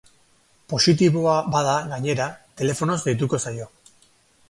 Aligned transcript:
Positiboa 0.73 1.35
bada, 1.57 1.77
gainera, 1.93 2.29
telefonoz 2.63 2.99
deituko 3.07 3.45
zaio. 3.49 3.73